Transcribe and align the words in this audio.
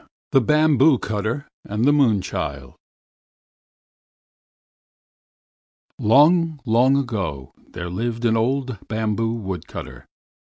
THE 0.31 0.41
BAMBOO 0.41 0.97
CUTTER 0.97 1.47
AND 1.63 1.85
THE 1.85 1.93
MOON 1.93 2.21
CHILD 2.23 2.73
Long, 5.99 6.59
long 6.65 6.97
ago, 6.97 7.53
there 7.69 7.87
lived 7.91 8.25
an 8.25 8.35
old 8.35 8.79
bamboo 8.87 9.35
wood 9.35 9.67
cutter. 9.67 10.07